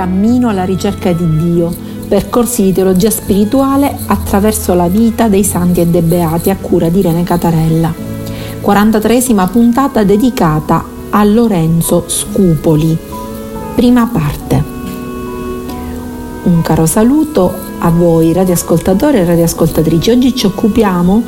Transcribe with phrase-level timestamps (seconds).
[0.00, 1.70] cammino alla ricerca di Dio,
[2.08, 7.00] percorsi di teologia spirituale attraverso la vita dei santi e dei beati a cura di
[7.00, 7.92] Irene Catarella.
[8.62, 12.96] 43esima puntata dedicata a Lorenzo Scupoli.
[13.74, 14.49] Prima parte.
[16.50, 20.10] Un caro saluto a voi radioascoltatori e radioascoltatrici.
[20.10, 21.22] Oggi ci occupiamo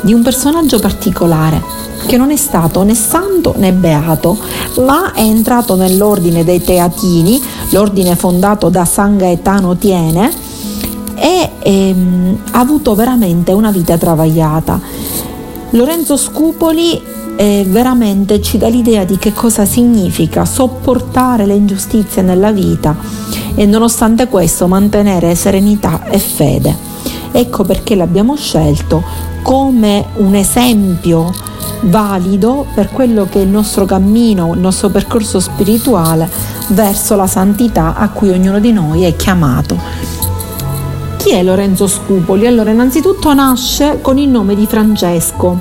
[0.00, 1.62] di un personaggio particolare
[2.06, 4.38] che non è stato né santo né beato,
[4.86, 7.40] ma è entrato nell'ordine dei Teatini,
[7.72, 10.32] l'ordine fondato da San Gaetano Tiene,
[11.16, 14.80] e ehm, ha avuto veramente una vita travagliata.
[15.70, 16.98] Lorenzo Scupoli
[17.36, 22.96] eh, veramente ci dà l'idea di che cosa significa sopportare le ingiustizie nella vita
[23.54, 26.76] e nonostante questo mantenere serenità e fede.
[27.32, 29.02] Ecco perché l'abbiamo scelto
[29.42, 31.32] come un esempio
[31.82, 36.30] valido per quello che è il nostro cammino, il nostro percorso spirituale
[36.68, 39.76] verso la santità a cui ognuno di noi è chiamato.
[41.16, 42.46] Chi è Lorenzo Scupoli?
[42.46, 45.58] Allora, innanzitutto nasce con il nome di Francesco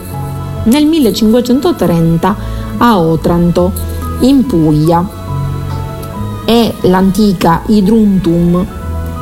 [0.63, 2.35] nel 1530
[2.77, 3.71] a Otranto,
[4.21, 5.20] in Puglia.
[6.51, 8.67] È l'antica Idruntum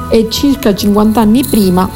[0.10, 1.88] e circa 50 anni prima,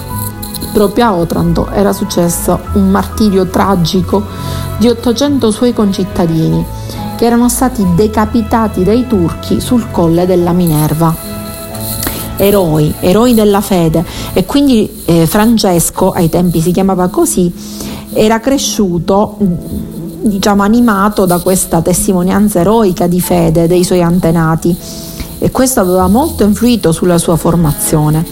[0.71, 4.21] proprio a Otranto, era successo un martirio tragico
[4.77, 6.63] di 800 suoi concittadini
[7.17, 11.15] che erano stati decapitati dai turchi sul colle della Minerva.
[12.37, 17.51] Eroi, eroi della fede e quindi eh, Francesco, ai tempi si chiamava così,
[18.13, 24.77] era cresciuto diciamo animato da questa testimonianza eroica di fede dei suoi antenati
[25.43, 28.25] e questo aveva molto influito sulla sua formazione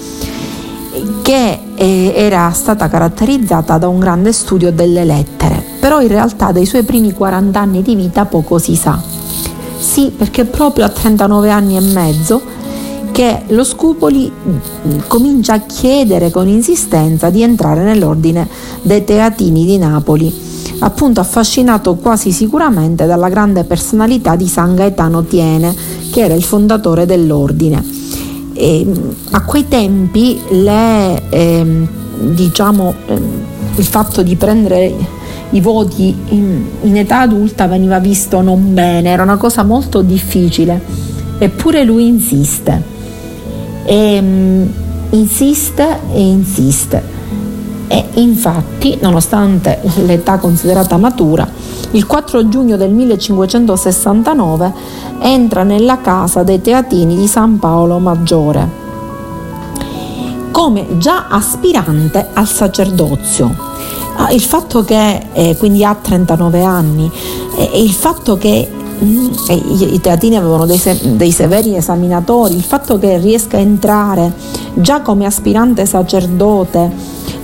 [1.21, 6.65] che eh, era stata caratterizzata da un grande studio delle lettere, però in realtà dei
[6.65, 8.97] suoi primi 40 anni di vita poco si sa.
[9.77, 12.41] Sì, perché proprio a 39 anni e mezzo
[13.11, 18.47] che lo Scupoli mm, comincia a chiedere con insistenza di entrare nell'ordine
[18.83, 20.33] dei Teatini di Napoli,
[20.81, 25.75] appunto affascinato quasi sicuramente dalla grande personalità di San Gaetano Tiene,
[26.11, 27.99] che era il fondatore dell'ordine
[28.61, 28.85] e
[29.31, 31.87] a quei tempi le, eh,
[32.19, 33.19] diciamo, eh,
[33.75, 34.93] il fatto di prendere
[35.49, 40.79] i voti in, in, età adulta veniva visto non bene, era una cosa molto difficile,
[41.39, 42.81] eppure lui insiste,
[43.85, 44.71] e, um,
[45.09, 47.10] insiste e insiste.
[47.93, 51.45] E infatti, nonostante l'età considerata matura,
[51.91, 54.73] il 4 giugno del 1569
[55.19, 58.79] entra nella casa dei Teatini di San Paolo Maggiore
[60.51, 63.53] come già aspirante al sacerdozio.
[64.15, 67.09] Ah, il fatto che eh, quindi ha 39 anni
[67.57, 68.69] e il fatto che
[69.03, 70.81] mm, i, teatini avevano dei,
[71.15, 74.33] dei, severi esaminatori, il fatto che riesca a entrare
[74.73, 76.91] già come aspirante sacerdote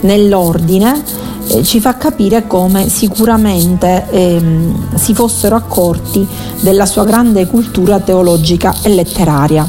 [0.02, 1.04] nell'ordine
[1.50, 6.28] eh, ci fa capire come sicuramente ehm, si fossero accorti
[6.60, 9.68] della sua grande cultura teologica e letteraria.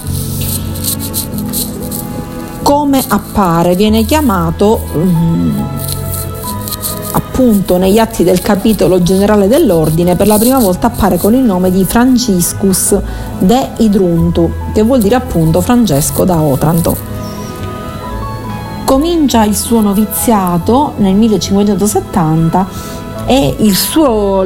[2.62, 5.77] Come appare, viene chiamato um,
[7.38, 11.71] appunto negli atti del capitolo generale dell'ordine, per la prima volta appare con il nome
[11.71, 12.99] di Franciscus
[13.38, 16.97] de Idruntu, che vuol dire appunto Francesco da Otranto.
[18.84, 22.67] Comincia il suo noviziato nel 1570
[23.26, 24.44] e il suo,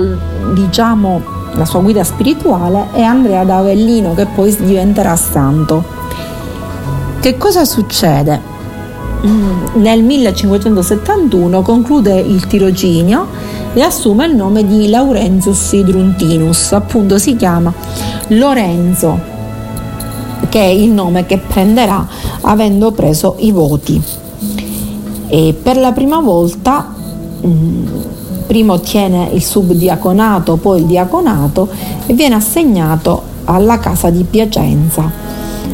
[0.53, 1.23] diciamo,
[1.55, 5.83] la sua guida spirituale è Andrea da Avellino che poi diventerà santo.
[7.21, 8.52] Che cosa succede?
[9.25, 13.27] Mm, nel 1571 conclude il tirocinio
[13.73, 17.73] e assume il nome di Laurenzius Idruntinus, appunto si chiama
[18.29, 19.19] Lorenzo,
[20.49, 22.05] che è il nome che prenderà
[22.41, 24.03] avendo preso i voti.
[25.29, 26.93] E per la prima volta
[27.47, 27.87] mm,
[28.47, 31.69] prima ottiene il subdiaconato, poi il diaconato
[32.07, 35.11] e viene assegnato alla casa di Piacenza,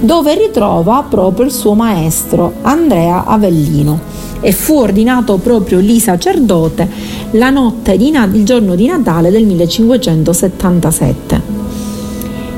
[0.00, 4.00] dove ritrova proprio il suo maestro Andrea Avellino
[4.40, 6.88] e fu ordinato proprio lì sacerdote
[7.32, 11.56] la notte di il giorno di Natale del 1577.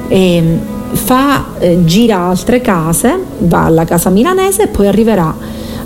[0.09, 0.59] E
[0.93, 5.35] fa, eh, gira altre case, va alla casa milanese e poi arriverà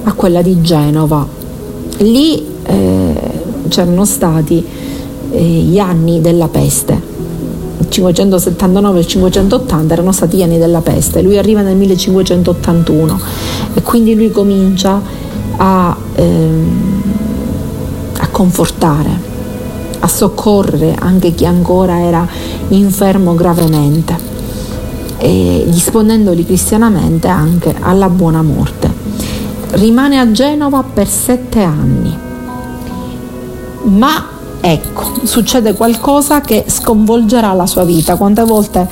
[0.03, 1.27] a quella di Genova.
[1.99, 3.15] Lì eh,
[3.69, 4.65] c'erano stati
[5.31, 7.13] eh, gli anni della peste.
[7.84, 11.20] Il 579 e il 580 erano stati gli anni della peste.
[11.20, 13.20] Lui arriva nel 1581
[13.75, 15.00] e quindi lui comincia
[15.56, 17.02] a, ehm,
[18.20, 19.10] a confortare,
[19.98, 22.26] a soccorrere anche chi ancora era
[22.69, 24.16] infermo gravemente
[25.19, 28.90] e disponendoli cristianamente anche alla buona morte.
[29.72, 32.16] Rimane a Genova per sette anni,
[33.82, 34.33] ma
[34.66, 38.16] ecco, succede qualcosa che sconvolgerà la sua vita.
[38.16, 38.88] Quante volte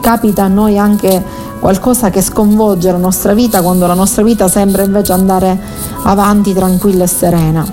[0.00, 1.20] capita a noi anche
[1.58, 5.58] qualcosa che sconvolge la nostra vita quando la nostra vita sembra invece andare
[6.02, 7.66] avanti tranquilla e serena.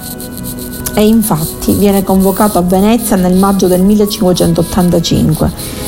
[0.95, 5.83] E infatti viene convocato a Venezia nel maggio del 1585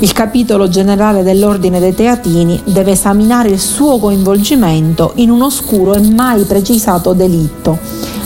[0.00, 6.00] il capitolo generale dell'Ordine dei Teatini deve esaminare il suo coinvolgimento in un oscuro e
[6.00, 7.78] mai precisato delitto.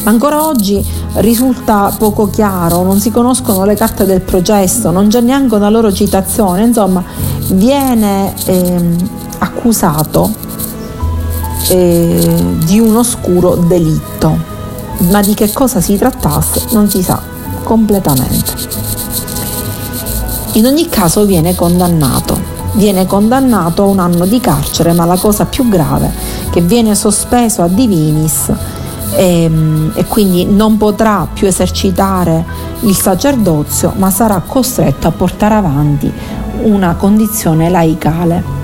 [0.03, 0.85] Ancora oggi
[1.15, 5.93] risulta poco chiaro, non si conoscono le carte del processo, non c'è neanche una loro
[5.93, 7.03] citazione, insomma
[7.49, 8.97] viene eh,
[9.39, 10.33] accusato
[11.69, 14.39] eh, di un oscuro delitto,
[15.11, 17.21] ma di che cosa si trattasse non si sa
[17.65, 18.69] completamente.
[20.53, 22.59] In ogni caso viene condannato.
[22.73, 26.13] Viene condannato a un anno di carcere, ma la cosa più grave
[26.51, 28.53] che viene sospeso a divinis
[29.15, 32.45] e, ehm, e, quindi non potrà più esercitare
[32.81, 36.13] il sacerdozio, ma sarà costretto a portare avanti
[36.63, 38.59] una condizione laicale.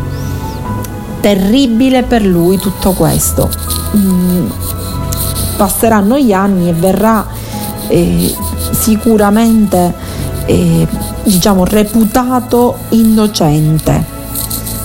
[1.20, 3.50] Terribile per lui tutto questo.
[3.96, 4.46] Mm,
[5.56, 7.26] passeranno gli anni e verrà
[7.88, 8.34] eh,
[8.70, 9.94] sicuramente
[10.46, 10.86] eh,
[11.24, 14.14] diciamo, reputato innocente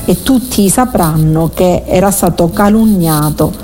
[0.05, 3.60] e tutti sapranno che era stato calunniato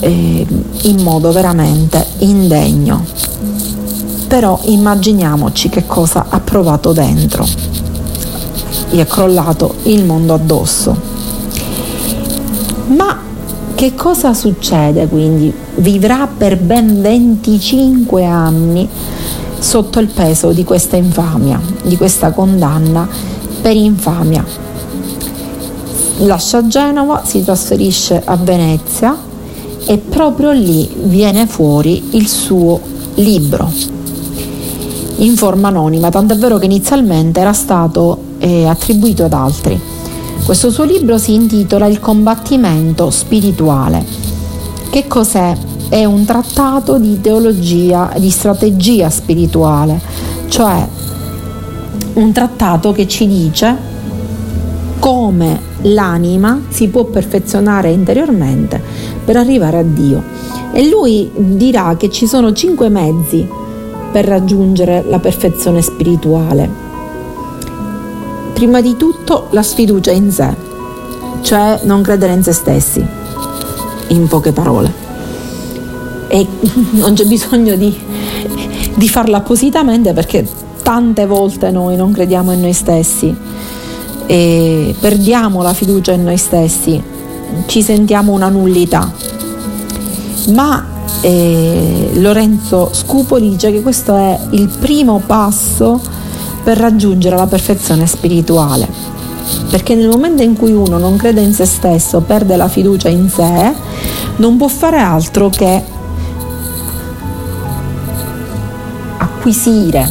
[0.00, 0.46] eh,
[0.82, 3.04] in modo veramente indegno.
[4.28, 7.46] Però immaginiamoci che cosa ha provato dentro.
[8.90, 11.14] Gli è crollato il mondo addosso.
[12.88, 13.18] Ma
[13.74, 15.52] che cosa succede quindi?
[15.76, 18.88] Vivrà per ben 25 anni
[19.58, 23.06] sotto il peso di questa infamia, di questa condanna
[23.60, 24.44] per infamia.
[26.18, 29.34] Lascia Genova, si trasferisce a Venezia
[29.86, 32.80] e proprio lì viene fuori il suo
[33.14, 33.70] libro
[35.18, 39.80] in forma anonima, tant'è vero che inizialmente era stato eh, attribuito ad altri.
[40.44, 44.04] Questo suo libro si intitola Il combattimento spirituale.
[44.90, 45.56] Che cos'è
[45.88, 50.00] è un trattato di teologia, di strategia spirituale,
[50.48, 50.86] cioè
[52.14, 53.76] un trattato che ci dice
[54.98, 58.80] come l'anima si può perfezionare interiormente
[59.24, 60.22] per arrivare a Dio.
[60.72, 63.46] E lui dirà che ci sono cinque mezzi
[64.12, 66.84] per raggiungere la perfezione spirituale.
[68.54, 70.54] Prima di tutto la sfiducia in sé,
[71.42, 73.04] cioè non credere in se stessi,
[74.08, 75.04] in poche parole
[76.28, 76.46] e
[76.92, 77.96] non c'è bisogno di,
[78.94, 80.46] di farlo appositamente perché
[80.82, 83.34] tante volte noi non crediamo in noi stessi
[84.26, 87.02] e perdiamo la fiducia in noi stessi,
[87.66, 89.10] ci sentiamo una nullità.
[90.48, 90.84] Ma
[91.20, 96.00] eh, Lorenzo Scupoli dice che questo è il primo passo
[96.62, 98.88] per raggiungere la perfezione spirituale.
[99.70, 103.28] Perché nel momento in cui uno non crede in se stesso, perde la fiducia in
[103.30, 103.72] sé,
[104.36, 105.82] non può fare altro che
[109.18, 110.08] acquisire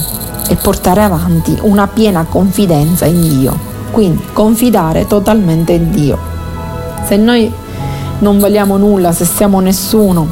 [0.48, 3.75] e portare avanti una piena confidenza in Dio.
[3.92, 6.18] Quindi confidare totalmente in Dio.
[7.06, 7.52] Se noi
[8.20, 10.28] non vogliamo nulla, se siamo nessuno,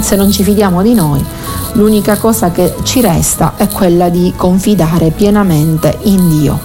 [0.00, 1.24] se non ci fidiamo di noi,
[1.72, 6.58] l'unica cosa che ci resta è quella di confidare pienamente in Dio.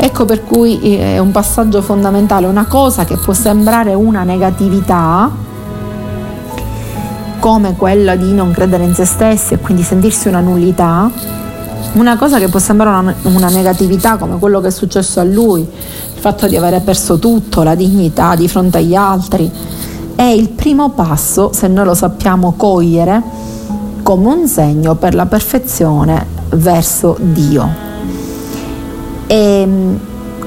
[0.00, 5.30] Ecco per cui eh, è un passaggio fondamentale, una cosa che può sembrare una negatività,
[7.38, 11.10] come quella di non credere in se stessi e quindi sentirsi una nullità,
[11.92, 15.60] una cosa che può sembrare una, una, negatività come quello che è successo a lui,
[15.60, 19.50] il fatto di avere perso tutto, la dignità di fronte agli altri,
[20.14, 23.22] è il primo passo, se noi lo sappiamo cogliere,
[24.02, 27.86] come un segno per la perfezione verso Dio.
[29.26, 29.68] E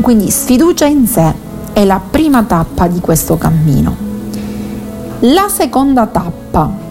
[0.01, 1.33] quindi sfiducia in sé
[1.74, 4.10] è la prima tappa di questo cammino.
[5.19, 6.89] La seconda tappa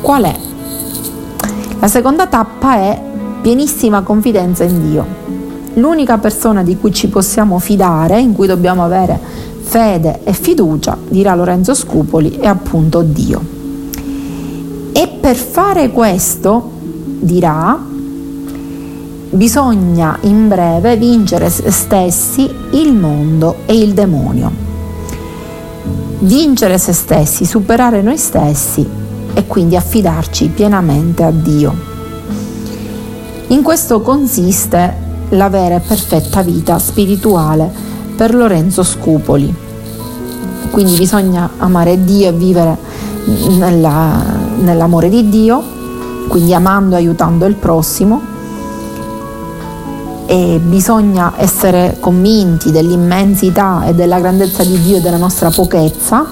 [0.00, 0.36] qual è?
[1.78, 3.02] La seconda tappa è
[3.40, 5.06] pienissima confidenza in Dio.
[5.74, 9.18] L'unica persona di cui ci possiamo fidare, in cui dobbiamo avere
[9.62, 13.40] fede e fiducia, dirà Lorenzo Scupoli, è appunto Dio.
[14.92, 16.70] E per fare questo,
[17.20, 17.78] dirà,
[19.30, 24.68] bisogna in breve vincere se stessi, il mondo e il demonio
[26.20, 28.86] vincere se stessi, superare noi stessi
[29.32, 31.89] e quindi affidarci pienamente a Dio.
[33.50, 34.94] In questo consiste
[35.30, 37.68] la vera e perfetta vita spirituale
[38.14, 39.52] per Lorenzo Scupoli.
[40.70, 42.76] Quindi bisogna amare Dio e vivere
[43.58, 44.22] nella,
[44.60, 45.60] nell'amore di Dio,
[46.28, 48.22] quindi amando e aiutando il prossimo.
[50.26, 56.24] E bisogna essere convinti dell'immensità e della grandezza di Dio e della nostra pochezza,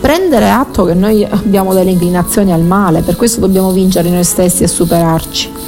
[0.00, 4.64] prendere atto che noi abbiamo delle inclinazioni al male, per questo dobbiamo vincere noi stessi
[4.64, 5.66] e superarci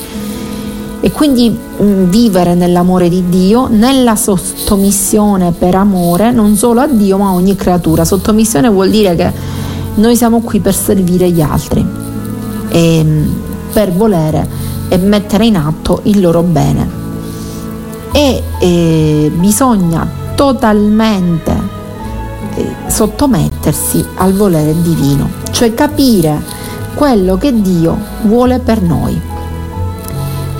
[1.00, 6.86] e quindi mh, mm, vivere nell'amore di Dio, nella sottomissione per amore non solo a
[6.86, 8.04] Dio ma a ogni creatura.
[8.04, 9.32] Sottomissione vuol dire che
[9.94, 11.84] noi siamo qui per servire gli altri,
[12.68, 13.32] e, mm,
[13.72, 14.48] per volere
[14.88, 16.98] e mettere in atto il loro bene.
[18.12, 21.52] E, e bisogna totalmente
[22.54, 26.42] eh, sottomettersi al volere divino, cioè capire
[26.94, 29.29] quello che Dio vuole per noi.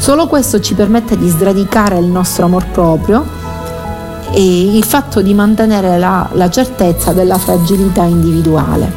[0.01, 3.23] Solo questo ci permette di sradicare il nostro amor proprio
[4.33, 8.91] e il fatto di mantenere la, la certezza della fragilità individuale.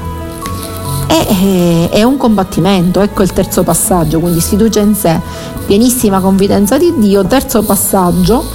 [1.05, 5.19] È, è, un combattimento, ecco il terzo passaggio, quindi fiducia in sé,
[5.65, 7.25] pienissima confidenza di Dio.
[7.25, 8.45] Terzo passaggio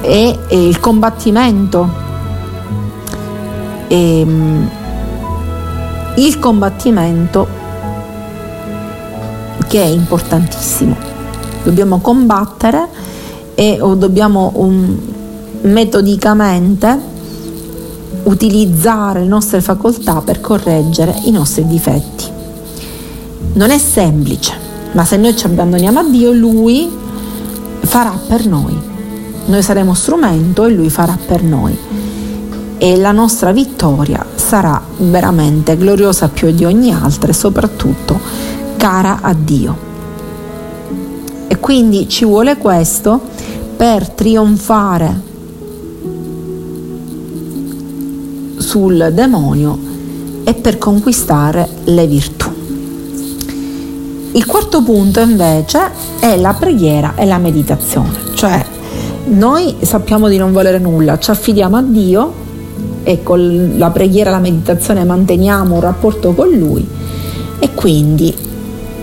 [0.00, 1.88] è, è il combattimento.
[3.86, 4.70] E, ehm,
[6.16, 7.46] il combattimento
[9.68, 11.09] che è importantissimo
[11.62, 12.88] dobbiamo combattere
[13.54, 14.98] e o dobbiamo um,
[15.62, 16.98] metodicamente
[18.24, 22.24] utilizzare le nostre facoltà per correggere i nostri difetti.
[23.54, 24.54] Non è semplice,
[24.92, 26.90] ma se noi ci abbandoniamo a Dio, Lui
[27.80, 28.78] farà per noi.
[29.46, 31.76] Noi saremo strumento e Lui farà per noi.
[32.78, 38.18] E la nostra vittoria sarà veramente gloriosa più di ogni altra e soprattutto
[38.76, 39.89] cara a Dio.
[41.52, 43.20] E quindi ci vuole questo
[43.76, 45.20] per trionfare
[48.56, 49.76] sul demonio
[50.44, 52.48] e per conquistare le virtù.
[54.30, 55.90] Il quarto punto invece
[56.20, 58.64] è la preghiera e la meditazione, cioè
[59.24, 62.32] noi sappiamo di non volere nulla, ci affidiamo a Dio
[63.02, 66.88] e con la preghiera e la meditazione manteniamo un rapporto con Lui
[67.58, 68.32] e quindi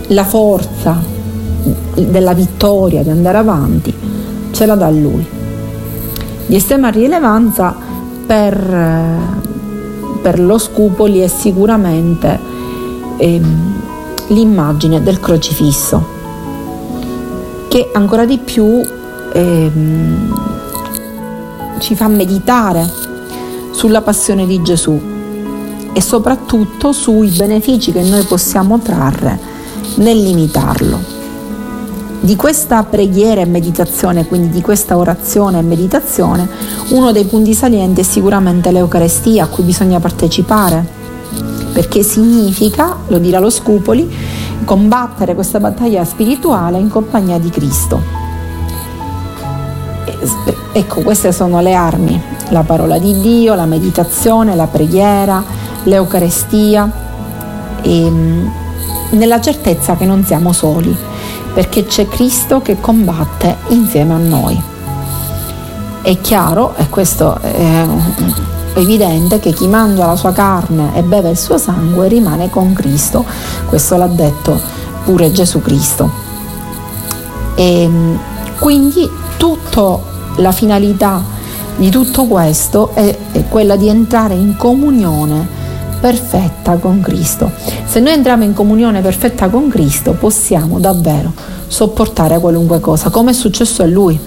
[0.06, 1.17] la forza
[2.06, 3.94] della vittoria, di andare avanti,
[4.50, 5.26] ce la dà lui.
[6.46, 7.74] Di estrema rilevanza
[8.26, 9.18] per,
[10.22, 12.38] per lo Scupoli è sicuramente
[13.16, 13.40] eh,
[14.28, 16.16] l'immagine del crocifisso,
[17.68, 18.80] che ancora di più
[19.32, 19.70] eh,
[21.78, 22.90] ci fa meditare
[23.70, 25.00] sulla passione di Gesù
[25.92, 29.38] e soprattutto sui benefici che noi possiamo trarre
[29.96, 31.17] nell'imitarlo.
[32.20, 36.48] Di questa preghiera e meditazione, quindi di questa orazione e meditazione,
[36.88, 40.84] uno dei punti salienti è sicuramente l'Eucarestia a cui bisogna partecipare,
[41.72, 44.12] perché significa, lo dirà lo Scupoli,
[44.64, 48.02] combattere questa battaglia spirituale in compagnia di Cristo.
[50.72, 55.42] Ecco, queste sono le armi, la parola di Dio, la meditazione, la preghiera,
[55.84, 56.90] l'Eucarestia,
[57.80, 58.12] e,
[59.10, 61.07] nella certezza che non siamo soli
[61.58, 64.62] perché c'è Cristo che combatte insieme a noi.
[66.02, 67.84] È chiaro, e questo è
[68.74, 73.24] evidente, che chi mangia la sua carne e beve il suo sangue rimane con Cristo.
[73.66, 74.60] Questo l'ha detto
[75.02, 76.08] pure Gesù Cristo.
[77.56, 77.90] E
[78.60, 79.98] quindi tutta
[80.36, 81.20] la finalità
[81.74, 85.57] di tutto questo è quella di entrare in comunione
[86.00, 87.50] perfetta con Cristo.
[87.84, 91.32] Se noi entriamo in comunione perfetta con Cristo possiamo davvero
[91.66, 94.18] sopportare qualunque cosa, come è successo a lui,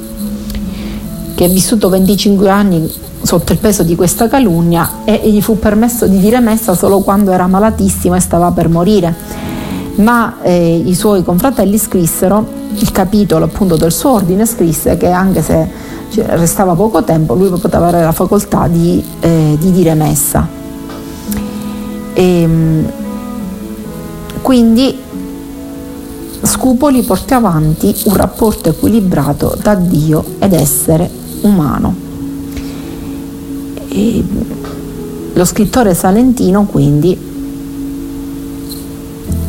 [1.36, 2.92] che ha vissuto 25 anni
[3.24, 7.32] sotto il peso di questa calunnia e gli fu permesso di dire messa solo quando
[7.32, 9.16] era malatissimo e stava per morire.
[9.96, 15.42] Ma eh, i suoi confratelli scrissero il capitolo appunto del suo ordine, scrisse che anche
[15.42, 15.70] se
[16.25, 20.61] restava poco tempo lui poteva avere la facoltà di, eh, di dire messa.
[22.13, 22.91] E, ehm,
[24.41, 25.10] quindi
[26.44, 31.08] Scupoli porta avanti un rapporto equilibrato tra Dio ed essere
[31.41, 31.96] umano.
[33.89, 34.24] E
[35.34, 37.15] lo scrittore salentino quindi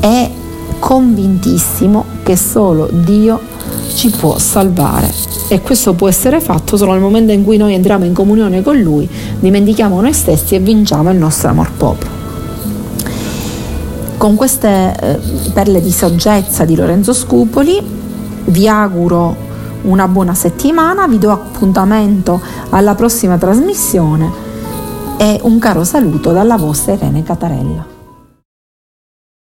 [0.01, 0.31] è
[0.79, 3.41] convintissimo che solo Dio
[3.95, 5.11] ci può salvare
[5.49, 8.79] e questo può essere fatto solo nel momento in cui noi entriamo in comunione con
[8.79, 12.12] Lui, dimentichiamo noi stessi e vinciamo il nostro amor proprio.
[14.23, 15.19] Con queste eh,
[15.53, 17.83] perle di saggezza di Lorenzo Scupoli
[18.45, 19.35] vi auguro
[19.83, 24.31] una buona settimana, vi do appuntamento alla prossima trasmissione
[25.17, 27.92] e un caro saluto dalla vostra Irene Catarella.